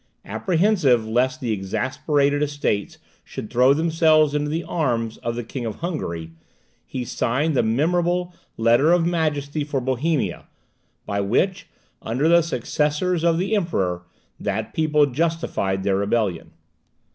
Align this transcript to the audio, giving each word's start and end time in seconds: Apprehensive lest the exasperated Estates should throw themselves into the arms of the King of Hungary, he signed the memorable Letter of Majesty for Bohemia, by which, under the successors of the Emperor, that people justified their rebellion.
Apprehensive 0.25 1.05
lest 1.07 1.39
the 1.41 1.51
exasperated 1.51 2.41
Estates 2.41 2.97
should 3.23 3.51
throw 3.51 3.71
themselves 3.71 4.33
into 4.33 4.49
the 4.49 4.63
arms 4.63 5.17
of 5.17 5.35
the 5.35 5.43
King 5.43 5.63
of 5.63 5.75
Hungary, 5.75 6.31
he 6.87 7.05
signed 7.05 7.53
the 7.55 7.61
memorable 7.61 8.33
Letter 8.57 8.91
of 8.93 9.05
Majesty 9.05 9.63
for 9.63 9.79
Bohemia, 9.79 10.47
by 11.05 11.21
which, 11.21 11.67
under 12.01 12.27
the 12.27 12.41
successors 12.41 13.23
of 13.23 13.37
the 13.37 13.55
Emperor, 13.55 14.01
that 14.39 14.73
people 14.73 15.05
justified 15.05 15.83
their 15.83 15.97
rebellion. 15.97 16.49